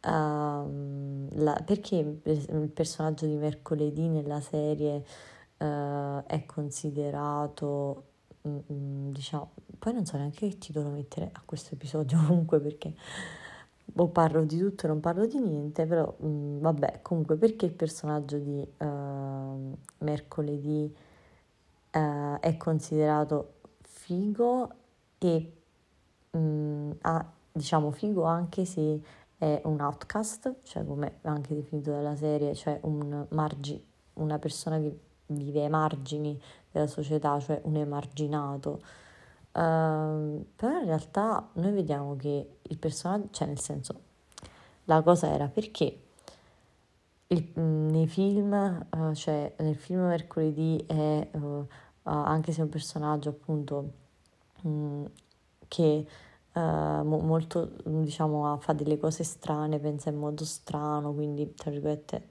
[0.00, 5.04] uh, la, perché il personaggio di mercoledì nella serie
[5.58, 8.11] uh, è considerato mm, mm,
[8.42, 12.94] diciamo, poi non so neanche che titolo mettere a questo episodio comunque perché
[13.94, 17.66] o parlo di tutto e non parlo di niente, però mh, mm, vabbè, comunque perché
[17.66, 20.94] il personaggio di uh, mercoledì
[21.92, 24.70] uh, è considerato figo
[25.18, 25.52] e
[26.30, 29.00] mh, ha, diciamo figo anche se
[29.36, 34.96] è un outcast, cioè come anche definito dalla serie, cioè un margi, una persona che
[35.26, 36.40] vive ai margini
[36.72, 38.80] della società, cioè un emarginato.
[39.52, 44.00] Uh, però in realtà noi vediamo che il personaggio, cioè nel senso,
[44.84, 46.00] la cosa era perché
[47.26, 51.66] il, nei film, uh, cioè nel film Mercoledì è, uh,
[52.04, 53.92] anche se è un personaggio appunto
[54.62, 55.04] mh,
[55.68, 56.06] che
[56.54, 62.26] mo, molto, diciamo, fa delle cose strane, pensa in modo strano, quindi tra virgolette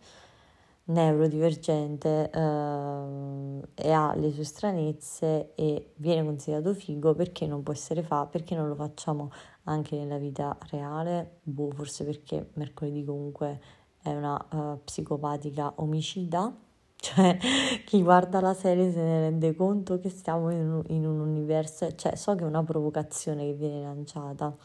[0.92, 8.04] neurodivergente eh, e ha le sue stranezze e viene considerato figo perché non può essere
[8.04, 9.32] fa, perché non lo facciamo
[9.64, 13.60] anche nella vita reale, boh, forse perché mercoledì comunque
[14.02, 16.54] è una uh, psicopatica omicida,
[17.02, 17.38] cioè
[17.86, 21.94] chi guarda la serie se ne rende conto che stiamo in un, in un universo,
[21.96, 24.56] cioè so che è una provocazione che viene lanciata,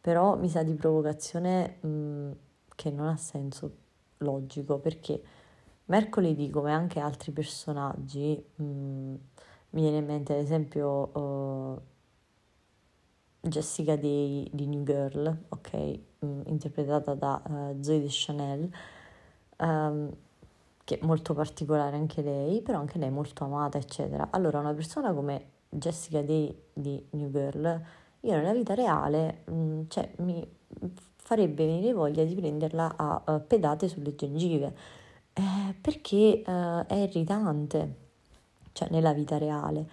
[0.00, 2.30] però mi sa di provocazione mh, mm,
[2.74, 3.82] che non ha senso
[4.18, 5.22] logico perché
[5.86, 9.14] Mercoledì, come anche altri personaggi, mh, mm,
[9.70, 11.80] mi viene in mente ad esempio uh,
[13.40, 15.72] Jessica Day di New Girl, ok,
[16.20, 18.70] mh, mm, interpretata da uh, Zoe Deschanel,
[19.58, 20.10] um,
[20.84, 24.28] che è molto particolare anche lei, però anche lei è molto amata, eccetera.
[24.30, 27.82] Allora, una persona come Jessica Day di New Girl,
[28.20, 30.46] io nella vita reale, mh, mm, cioè, mi
[31.16, 35.02] farebbe venire voglia di prenderla a, a pedate sulle gengive
[35.34, 37.96] eh, perché eh, è irritante,
[38.72, 39.88] cioè nella vita reale.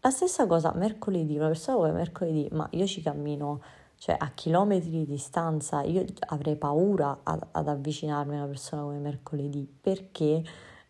[0.00, 3.60] La stessa cosa mercoledì, una persona come mercoledì, ma io ci cammino
[3.96, 8.98] cioè a chilometri di distanza, io avrei paura ad, ad avvicinarmi a una persona come
[8.98, 10.42] mercoledì perché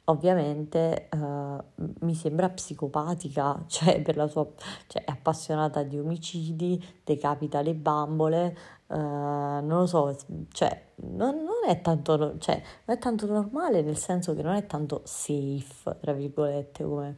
[0.07, 4.47] ovviamente uh, mi sembra psicopatica, cioè, per la sua,
[4.87, 8.57] cioè è appassionata di omicidi, decapita le bambole,
[8.89, 10.17] uh, non lo so,
[10.53, 14.67] cioè non, non, è tanto, cioè, non è tanto normale nel senso che non è
[14.67, 17.17] tanto safe, tra virgolette, come,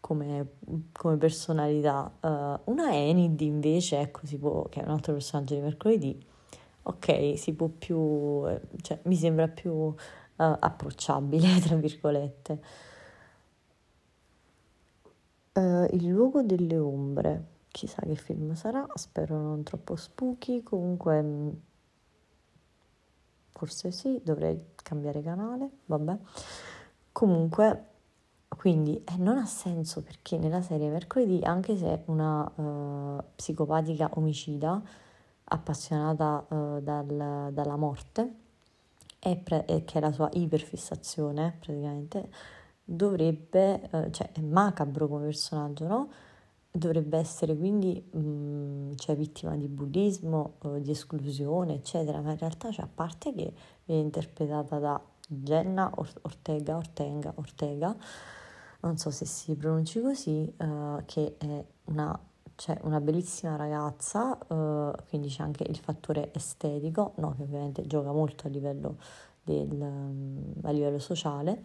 [0.00, 0.48] come,
[0.92, 2.12] come personalità.
[2.20, 6.26] Uh, una Enid invece, ecco, può, che è un altro personaggio di mercoledì,
[6.82, 8.42] ok, si può più,
[8.82, 9.94] cioè, mi sembra più
[10.40, 12.60] uh, approcciabile, tra virgolette.
[15.52, 21.48] Uh, il luogo delle ombre, chissà che film sarà, spero non troppo spooky, comunque mm,
[23.50, 26.16] forse sì, dovrei cambiare canale, vabbè.
[27.12, 27.84] Comunque,
[28.48, 34.10] quindi eh, non ha senso perché nella serie mercoledì, anche se è una uh, psicopatica
[34.14, 34.80] omicida
[35.44, 38.39] appassionata uh, dal, dalla morte,
[39.20, 42.30] e pre- che è la sua iperfissazione praticamente,
[42.84, 46.10] dovrebbe, eh, cioè è macabro come personaggio, no?
[46.72, 52.38] Dovrebbe essere quindi mh, mm, cioè, vittima di bullismo, eh, di esclusione, eccetera, ma in
[52.38, 53.52] realtà, cioè, a parte che
[53.84, 57.96] viene interpretata da Jenna Ortega, Ortega, Ortega,
[58.80, 62.18] non so se si pronunci così, uh, che è una
[62.60, 68.12] c'è una bellissima ragazza, uh, quindi c'è anche il fattore estetico, no, che ovviamente gioca
[68.12, 68.98] molto a livello,
[69.42, 71.64] del, um, a livello sociale,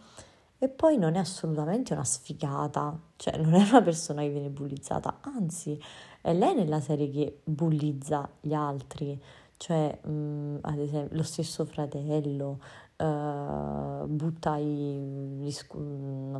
[0.58, 5.18] e poi non è assolutamente una sfigata, cioè non è una persona che viene bullizzata,
[5.20, 5.78] anzi
[6.22, 9.22] è lei nella serie che bullizza gli altri,
[9.58, 12.62] cioè um, ad esempio lo stesso fratello,
[12.96, 15.46] uh, butta i, non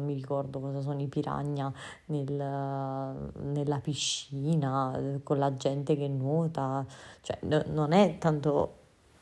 [0.06, 1.72] mi ricordo cosa sono i piragna
[2.06, 6.86] nel, nella piscina con la gente che nuota,
[7.22, 8.78] cioè no, non è tanto,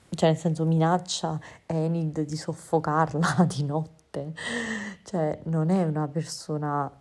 [0.10, 4.34] cioè nel senso minaccia Enid di soffocarla di notte,
[5.04, 6.92] cioè non è una persona,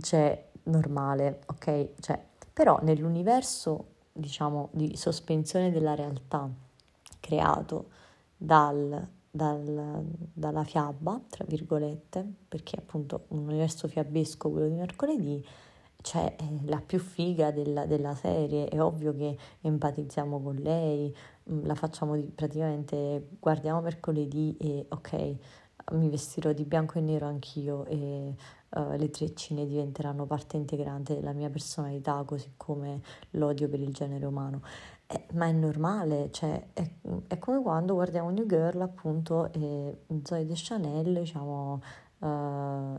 [0.00, 1.88] cioè, normale, ok?
[2.00, 6.48] Cioè, però nell'universo, diciamo, di sospensione della realtà
[7.20, 7.90] creato
[8.36, 15.44] dal dal, dalla fiaba, tra virgolette, perché appunto un universo fiabesco, quello di mercoledì,
[16.02, 21.12] cioè è la più figa della, della, serie, è ovvio che empatizziamo con lei,
[21.50, 25.36] mm, la facciamo di, praticamente, guardiamo mercoledì e ok,
[25.92, 28.34] mi vestirò di bianco e nero anch'io e
[28.68, 34.26] uh, le treccine diventeranno parte integrante della mia personalità, così come l'odio per il genere
[34.26, 34.62] umano.
[35.06, 36.90] Eh, ma è normale, cioè è,
[37.28, 41.82] è, come quando guardiamo New Girl appunto e Zoe Deschanel, diciamo
[42.20, 42.98] uh,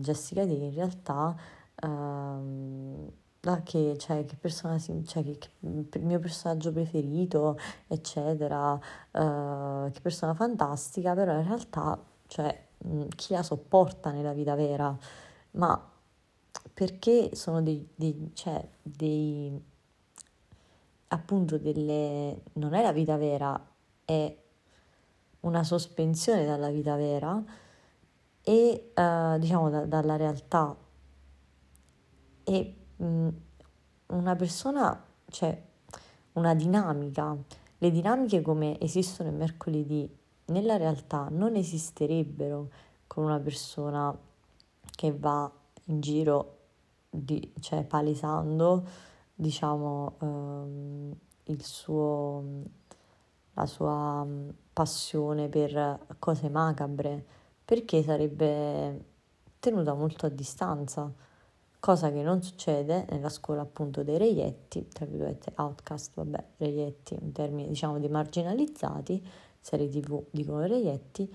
[0.00, 1.36] Jessica Day in realtà
[1.82, 3.12] uh,
[3.62, 5.38] che, cioè, che persona cioè, che,
[5.88, 7.56] che, mio personaggio preferito,
[7.86, 12.66] eccetera, uh, che persona fantastica, però in realtà, cioè,
[13.14, 14.96] chi la sopporta nella vita vera,
[15.52, 15.90] ma
[16.74, 19.74] perché sono dei, dei, cioè, dei
[21.08, 23.60] appunto delle non è la vita vera,
[24.04, 24.36] è
[25.40, 27.42] una sospensione dalla vita vera
[28.42, 30.76] e uh, diciamo da, dalla realtà.
[32.44, 33.28] E mh,
[34.06, 35.60] una persona cioè
[36.32, 37.36] una dinamica.
[37.78, 40.08] Le dinamiche come esistono il mercoledì
[40.46, 42.70] nella realtà non esisterebbero
[43.06, 44.16] con una persona
[44.94, 45.50] che va
[45.84, 46.58] in giro
[47.10, 48.84] di, cioè palesando
[49.36, 52.44] diciamo ehm, il suo
[53.52, 54.26] la sua
[54.72, 57.24] passione per cose macabre
[57.64, 59.04] perché sarebbe
[59.58, 61.10] tenuta molto a distanza
[61.86, 67.30] cosa che non succede nella scuola appunto dei reietti, tra virgolette outcast, vabbè, reietti, in
[67.30, 69.24] termini diciamo di marginalizzati,
[69.60, 71.32] serie tv dicono reietti,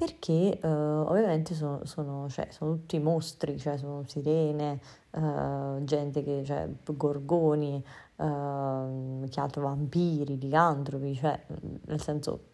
[0.00, 6.42] perché uh, ovviamente sono, sono, cioè, sono, tutti mostri, cioè sono sirene, uh, gente che,
[6.42, 7.84] cioè, gorgoni,
[8.16, 11.38] uh, che altro, vampiri, licantropi, cioè
[11.84, 12.44] nel senso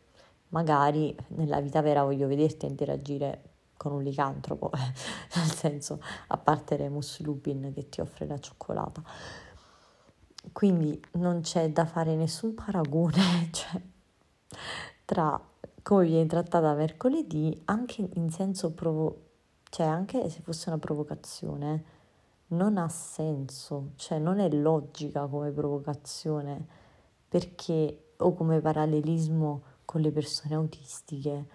[0.48, 3.42] magari nella vita vera voglio vederti interagire
[3.76, 4.72] con un licantropo,
[5.36, 9.04] nel senso a parte Remus Lupin che ti offre la cioccolata.
[10.50, 13.80] Quindi non c'è da fare nessun paragone, cioè,
[15.04, 15.40] tra
[15.86, 19.20] come viene trattata mercoledì anche in senso provo-
[19.70, 21.84] cioè anche se fosse una provocazione
[22.48, 26.66] non ha senso, cioè non è logica come provocazione
[27.28, 31.46] perché o come parallelismo con le persone autistiche,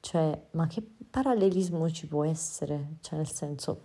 [0.00, 2.96] cioè ma che parallelismo ci può essere?
[3.02, 3.80] Cioè nel senso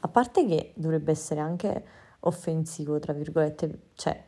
[0.00, 1.86] a parte che dovrebbe essere anche
[2.20, 4.22] offensivo, tra virgolette, cioè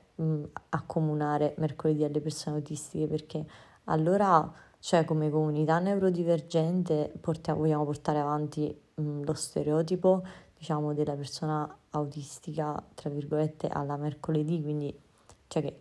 [0.70, 3.44] accomunare mercoledì alle persone autistiche perché
[3.84, 10.22] allora cioè come comunità neurodivergente portiamo, vogliamo portare avanti mh, lo stereotipo
[10.56, 14.98] diciamo della persona autistica tra virgolette alla mercoledì quindi
[15.46, 15.80] cioè che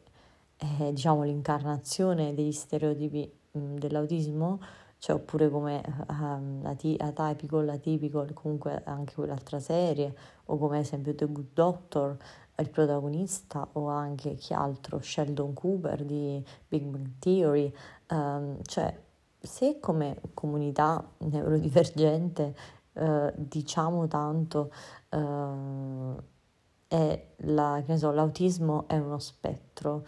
[0.57, 4.59] è diciamo l'incarnazione degli stereotipi mh, dell'autismo
[4.99, 10.13] cioè oppure come um, t- Atypical, Atypical, comunque anche quell'altra serie,
[10.47, 12.17] o come ad esempio The Good Doctor,
[12.59, 17.73] il protagonista, o anche chi altro, Sheldon Cooper di Big Bang Theory,
[18.09, 18.97] um, cioè
[19.41, 22.55] se come comunità neurodivergente
[22.93, 24.71] uh, diciamo tanto
[25.11, 26.15] uh,
[26.87, 30.05] è la, so, l'autismo è uno spettro,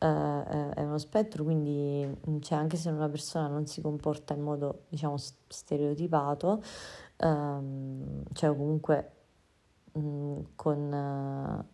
[0.00, 4.82] uh, è uno spettro, quindi cioè, anche se una persona non si comporta in modo
[4.88, 6.62] diciamo stereotipato,
[7.18, 9.12] um, cioè comunque
[9.92, 11.72] um, con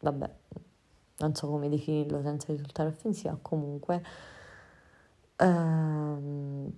[0.00, 0.30] vabbè,
[1.18, 4.02] non so come definirlo senza risultare offensiva, comunque
[5.36, 6.72] ehm,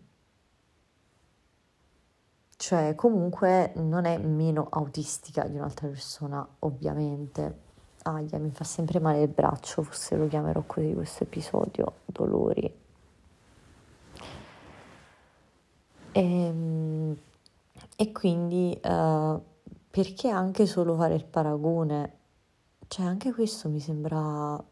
[2.63, 7.71] cioè comunque non è meno autistica di un'altra persona, ovviamente.
[8.05, 12.73] Aia, mi fa sempre male il braccio, forse lo chiamerò così questo episodio, dolori.
[16.13, 17.17] E, ehm,
[17.97, 19.43] e quindi uh,
[19.91, 22.19] perché anche solo fare il paragone?
[22.93, 24.63] Cioè anche questo mi sembra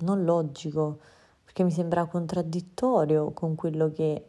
[0.00, 0.98] non logico
[1.42, 4.28] perché mi sembra contraddittorio con quello che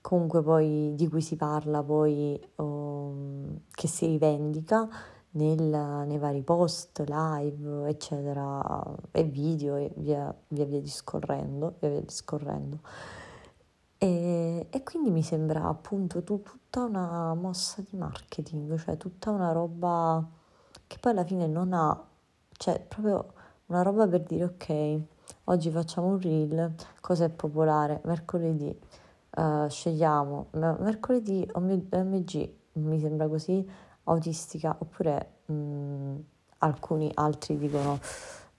[0.00, 4.88] comunque poi di cui si parla poi um, che si rivendica
[5.32, 12.00] nel, nei vari post, live, eccetera, e video e via via, via discorrendo, via via
[12.00, 12.78] discorrendo.
[13.98, 19.52] E, e, quindi mi sembra appunto tu, tutta una mossa di marketing, cioè tutta una
[19.52, 20.26] roba
[20.86, 22.08] che poi alla fine non ha,
[22.56, 23.32] cioè proprio
[23.66, 25.02] una roba per dire ok,
[25.44, 28.00] Oggi facciamo un reel, cosa è popolare?
[28.04, 28.74] Mercoledì,
[29.36, 33.66] uh, scegliamo mercoledì OMG, mi sembra così,
[34.04, 36.16] autistica, oppure mh, mm,
[36.58, 38.00] alcuni altri dicono,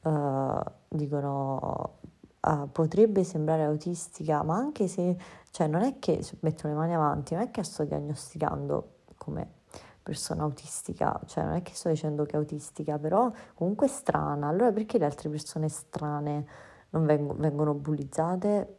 [0.04, 1.98] uh, dicono
[2.42, 5.18] uh, potrebbe sembrare autistica, ma anche se,
[5.50, 9.64] cioè non è che metto le mani avanti, non è che sto diagnosticando come
[10.06, 14.48] persona autistica, cioè non è che sto dicendo che è autistica, però comunque è strana,
[14.48, 16.46] allora perché le altre persone strane
[16.92, 18.78] non vengono, vengono bullizzate?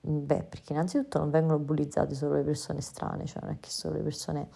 [0.00, 3.96] Beh, perché innanzitutto non vengono bullizzate solo le persone strane, cioè non è che solo
[3.96, 4.48] le persone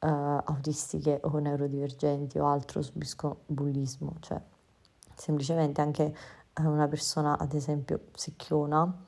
[0.00, 0.06] uh,
[0.44, 4.42] autistiche o neurodivergenti o altro subiscono bullismo, cioè
[5.14, 6.14] semplicemente anche
[6.56, 9.06] una persona, ad esempio, secchiona,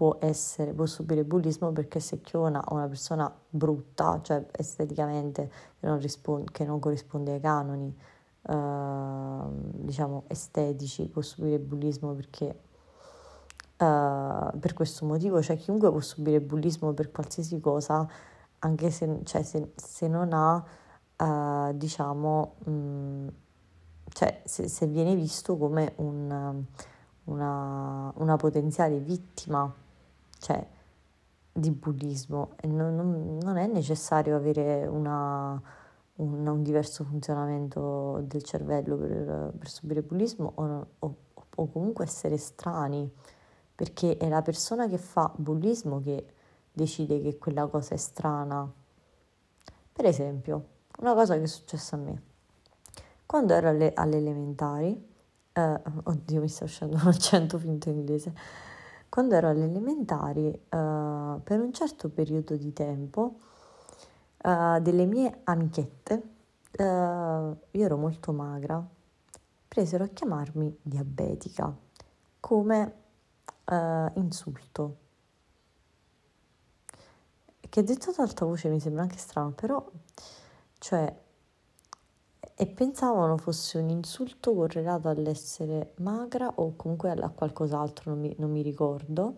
[0.00, 5.98] può essere, può subire bullismo perché se chiona una persona brutta, cioè esteticamente che non,
[6.00, 7.94] risponde, che non corrisponde ai canoni,
[8.48, 9.42] eh,
[9.72, 12.68] diciamo, estetici, può subire bullismo perché
[13.80, 18.06] Uh, per questo motivo, cioè chiunque può subire bullismo per qualsiasi cosa,
[18.58, 20.62] anche se, cioè, se, se non ha,
[21.16, 23.28] uh, diciamo, mh, mm,
[24.08, 26.62] cioè se, se, viene visto come un,
[27.24, 29.74] una, una, potenziale vittima,
[30.40, 30.66] cioè,
[31.52, 32.54] di bullismo.
[32.64, 35.60] Non, non, non è necessario avere una,
[36.16, 41.16] un, un, diverso funzionamento del cervello per, per subire bullismo o, o,
[41.54, 43.10] o comunque essere strani
[43.74, 46.34] perché è la persona che fa bullismo che
[46.70, 48.70] decide che quella cosa è strana.
[49.92, 50.64] Per esempio,
[50.98, 52.22] una cosa che è successa a me.
[53.24, 55.08] Quando ero alle, alle elementari,
[55.52, 58.34] eh, oddio mi sta uscendo un accento finto inglese,
[59.10, 63.34] quando ero alle elementari, eh, per un certo periodo di tempo,
[64.38, 66.22] eh, delle mie amichette,
[66.70, 68.82] eh, io ero molto magra,
[69.68, 71.72] presero a chiamarmi diabetica,
[72.40, 72.94] come
[73.66, 74.96] uh, insulto.
[77.68, 79.84] Che detto ad alta voce mi sembra anche strano, però,
[80.78, 81.16] cioè,
[82.60, 88.50] e pensavano fosse un insulto correlato all'essere magra o comunque a qualcos'altro, non mi, non
[88.50, 89.36] mi ricordo,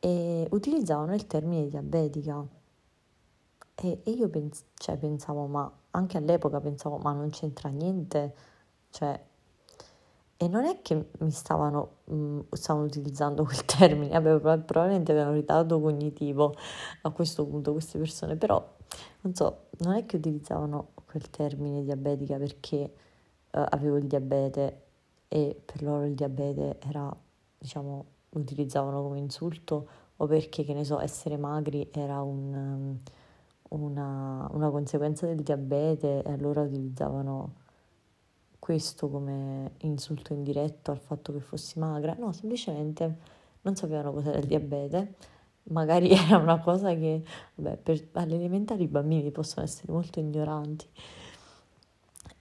[0.00, 2.46] e utilizzavano il termine diabetica.
[3.74, 8.34] E, e io pens- cioè, pensavo, ma anche all'epoca pensavo, ma non c'entra niente,
[8.90, 9.18] cioè
[10.38, 15.34] e non è che mi stavano, mh, mm, stavano utilizzando quel termine, Vabbè, probabilmente avevano
[15.34, 16.54] ritardo cognitivo
[17.02, 18.74] a questo punto queste persone, però
[19.22, 22.92] non so, non è che utilizzavano quel termine diabetica perché
[23.50, 24.82] uh, avevo il diabete
[25.28, 27.14] e per loro il diabete era,
[27.58, 33.00] diciamo, utilizzavano come insulto o perché, che ne so, essere magri era un, um,
[33.70, 37.64] una, una conseguenza del diabete e allora utilizzavano
[38.66, 43.16] questo come insulto indiretto al fatto che fossi magra, no, semplicemente
[43.60, 45.14] non sapevano cos'era il diabete,
[45.68, 47.22] magari era una cosa che,
[47.54, 50.84] vabbè, per, all'elementare i bambini possono essere molto ignoranti,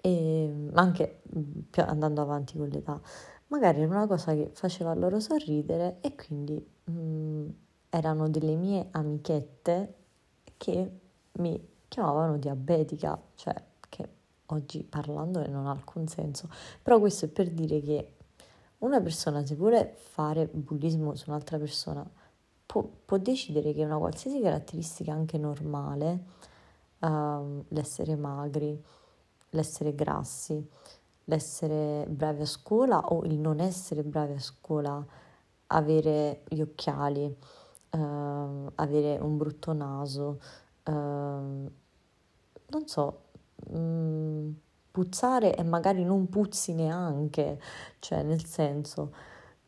[0.01, 1.21] e anche
[1.76, 2.99] andando avanti con l'età,
[3.49, 6.55] magari era una cosa che faceva loro sorridere e quindi
[6.86, 7.45] mh,
[7.89, 9.93] erano delle mie amichette
[10.57, 10.91] che
[11.34, 13.53] mi chiamavano diabetica, cioè
[14.48, 16.50] oggi parlando non ha alcun senso,
[16.82, 18.14] però questo è per dire che
[18.80, 22.08] una persona se vuole fare bullismo su un'altra persona
[22.66, 26.24] può, può decidere che una qualsiasi caratteristica anche normale,
[27.00, 28.82] uh, l'essere magri,
[29.52, 30.70] l'essere grassi,
[31.26, 35.04] l'essere bravi a scuola o il non essere bravi a scuola,
[35.68, 37.24] avere gli occhiali,
[37.91, 40.39] uh, avere un brutto naso,
[40.84, 41.72] uh, non
[42.88, 43.24] so,
[43.74, 44.51] Mm,
[44.91, 47.60] puzzare e magari non puzzi neanche,
[47.99, 49.14] cioè nel senso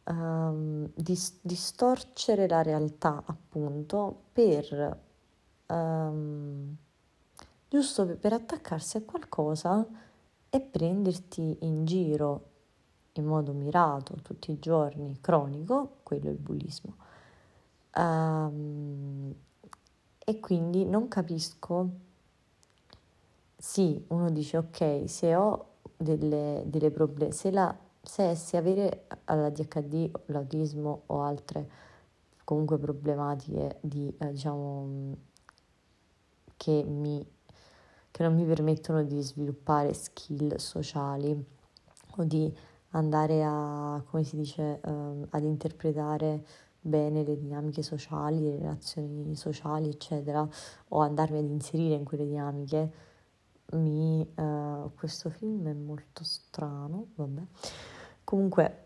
[0.05, 4.99] um, dis- distorcere la realtà appunto per
[5.67, 6.75] um,
[7.67, 9.85] giusto per attaccarsi a qualcosa
[10.49, 12.51] e prenderti in giro
[13.13, 16.95] in modo mirato tutti i giorni, cronico, quello è il bullismo.
[17.95, 19.33] Um,
[20.23, 21.89] e quindi non capisco
[23.57, 25.65] sì, uno dice ok, se ho
[25.97, 31.67] delle, delle problemi, se, la, se, se avere l'ADHD, l'autismo o altre
[32.43, 35.15] comunque problematiche di, eh, diciamo,
[36.55, 37.25] che, mi,
[38.11, 41.45] che non mi permettono di sviluppare skill sociali
[42.17, 42.55] o di
[42.91, 46.45] andare a, come si dice, eh, ad interpretare
[46.79, 50.47] bene le dinamiche sociali, le relazioni sociali, eccetera,
[50.89, 52.91] o andarmi ad inserire in quelle dinamiche,
[53.71, 57.41] mi, uh, questo film è molto strano, vabbè.
[58.23, 58.85] Comunque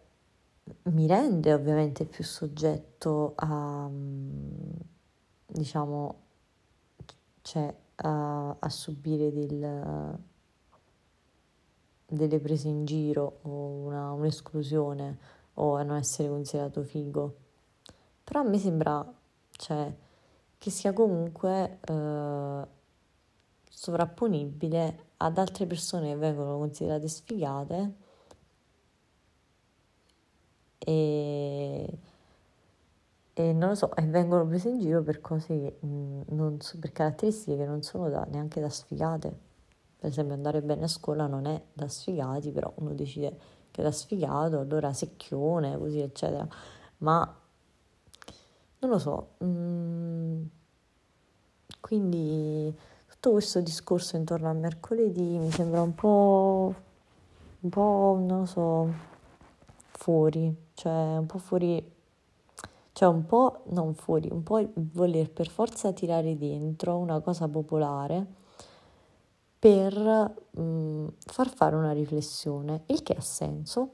[0.83, 3.89] mi rende ovviamente più soggetto a,
[5.45, 6.19] diciamo,
[7.41, 10.19] cioè a, a subire del,
[12.05, 15.19] delle prese in giro o una, un'esclusione
[15.55, 17.35] o a non essere considerato figo.
[18.23, 19.13] Però me sembra,
[19.51, 19.95] cioè,
[20.57, 21.79] che sia comunque...
[21.87, 22.79] Uh,
[23.73, 27.93] sovrapponibile ad altre persone che vengono considerate sfigate
[30.77, 31.97] e,
[33.33, 35.47] e non lo so, e vengono prese in giro per cose
[35.79, 39.49] che mh, non so, per caratteristiche che non sono da, neanche da sfigate.
[39.99, 43.37] Per esempio andare bene a scuola non è da sfigati, però uno decide
[43.71, 46.47] che è da sfigato, allora secchione, così eccetera.
[46.99, 47.35] Ma
[48.79, 49.35] non lo so.
[49.43, 50.43] Mm,
[51.79, 52.75] quindi
[53.21, 56.73] tutto questo discorso intorno a mercoledì mi sembra un po',
[57.59, 58.91] un po', non lo so,
[59.91, 61.91] fuori, cioè un po' fuori,
[62.93, 68.25] cioè un po' non fuori, un po' voler per forza tirare dentro una cosa popolare
[69.59, 69.95] per
[70.49, 73.89] mh, mm, far fare una riflessione, il che ha senso,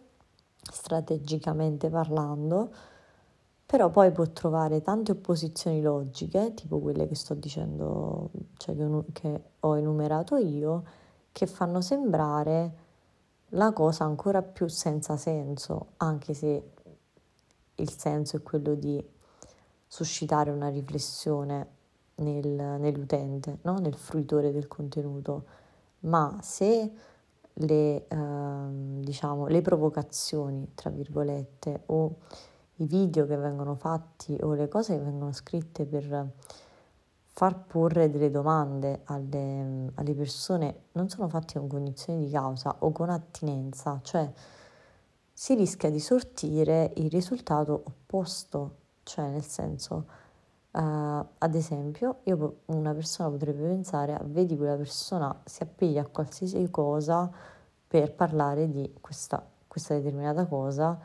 [0.72, 2.72] strategicamente parlando,
[3.68, 9.42] però poi può trovare tante opposizioni logiche, tipo quelle che sto dicendo, cioè che, che
[9.60, 10.86] ho enumerato io,
[11.34, 12.86] che fanno sembrare
[13.50, 16.72] la cosa ancora più senza senso, anche se
[17.76, 19.06] il senso è quello di
[19.86, 21.68] suscitare una riflessione
[22.16, 23.80] nel, nell'utente, no?
[23.80, 25.44] nel fruitore del contenuto,
[26.02, 26.90] ma se
[27.52, 28.68] le, eh,
[29.02, 32.16] diciamo, le provocazioni, tra virgolette, o
[32.78, 36.32] i video che vengono fatti o le cose che vengono scritte per
[37.38, 42.92] far porre delle domande alle, alle persone non sono fatti con cognizione di causa o
[42.92, 44.32] con attinenza, cioè
[45.32, 50.06] si rischia di sortire il risultato opposto, cioè nel senso,
[50.72, 56.08] uh, ad esempio, io, una persona potrebbe pensare, a, vedi quella persona si appiglia a
[56.08, 57.30] qualsiasi cosa
[57.88, 61.00] per parlare di questa, questa determinata cosa,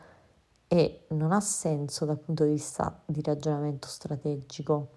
[0.73, 4.89] e non ha senso dal punto di vista di ragionamento strategico,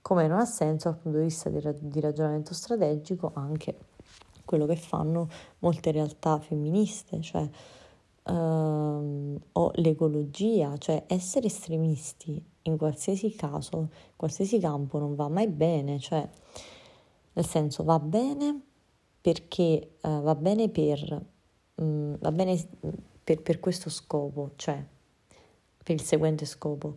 [0.00, 3.78] come non ha senso dal punto di vista di, di ragionamento strategico anche
[4.46, 5.28] quello che fanno
[5.58, 7.46] molte realtà femministe, cioè
[8.22, 15.48] ehm, o l'ecologia, cioè essere estremisti in qualsiasi caso, in qualsiasi campo non va mai
[15.48, 16.26] bene, cioè
[17.34, 18.58] nel senso va bene
[19.20, 21.26] perché uh, va bene per,
[21.74, 22.58] um, va bene
[23.22, 24.92] per, per questo scopo, cioè
[25.84, 26.96] per il seguente scopo.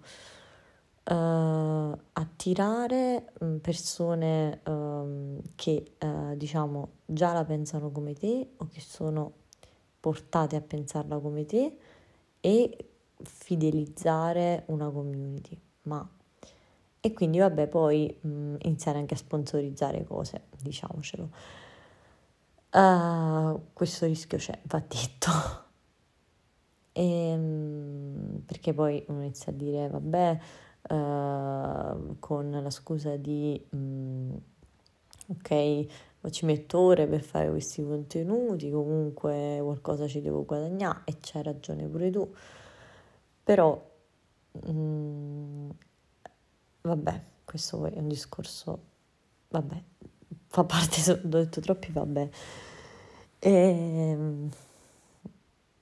[1.09, 8.81] Uh, attirare mm, persone um, che uh, diciamo già la pensano come te o che
[8.81, 9.31] sono
[10.01, 11.77] portate a pensarla come te
[12.41, 12.89] e
[13.23, 16.05] fidelizzare una community ma
[16.99, 21.29] e quindi vabbè poi mh, mm, iniziare anche a sponsorizzare cose diciamocelo
[22.71, 25.66] uh, questo rischio c'è va detto
[26.97, 30.39] e, ehm, perché poi uno inizia a dire, vabbè,
[30.89, 34.35] uh, con la scusa di, um,
[35.27, 35.85] ok,
[36.31, 41.87] ci metto ore per fare questi contenuti, comunque qualcosa ci devo guadagnare e c'hai ragione
[41.87, 42.33] pure tu,
[43.43, 43.79] però,
[44.65, 45.71] um,
[46.81, 48.79] vabbè, questo è un discorso,
[49.49, 49.83] vabbè,
[50.47, 52.29] fa parte, ho detto troppi, vabbè.
[53.39, 54.49] E, ehm,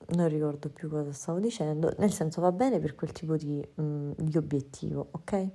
[0.08, 3.82] non ricordo più cosa stavo dicendo, nel senso va bene per quel tipo di, mh,
[3.82, 5.48] mm, di obiettivo, ok?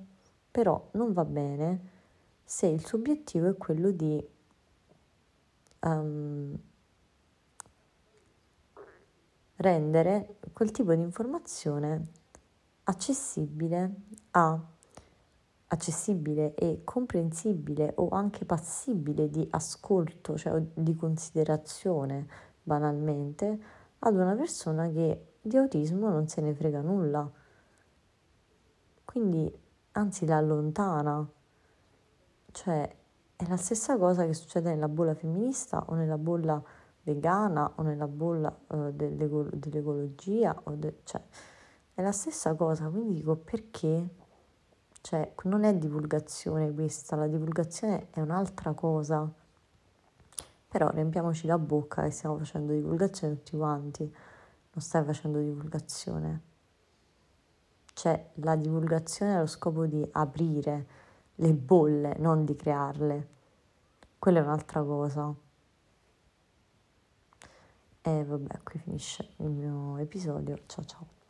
[0.51, 1.89] Però non va bene
[2.43, 4.21] se il suo obiettivo è quello di
[5.81, 6.57] um,
[9.55, 12.07] rendere quel tipo di informazione
[12.83, 13.95] accessibile
[14.31, 14.59] a
[15.73, 22.27] accessibile e comprensibile o anche passibile di ascolto, cioè di considerazione
[22.61, 23.59] banalmente
[24.03, 27.29] ad una persona che di autismo non se ne frega nulla.
[29.03, 29.51] Quindi
[29.93, 31.27] anzi la allontana.
[32.51, 32.95] Cioè
[33.35, 36.61] è la stessa cosa che succede nella bolla femminista o nella bolla
[37.03, 40.59] vegana o nella bolla uh, dell'eco- dell'ecologia.
[40.75, 41.21] De- cioè,
[41.93, 44.09] è la stessa cosa, quindi dico perché?
[45.01, 49.31] Cioè, non è divulgazione questa, la divulgazione è un'altra cosa.
[50.71, 56.41] Però riempiamoci la bocca che stiamo facendo divulgazione tutti quanti, non stai facendo divulgazione.
[57.91, 60.87] Cioè la divulgazione ha lo scopo di aprire
[61.35, 63.27] le bolle, non di crearle.
[64.17, 65.35] Quella è un'altra cosa.
[68.03, 70.57] E vabbè, qui finisce il mio episodio.
[70.67, 71.20] Ciao ciao.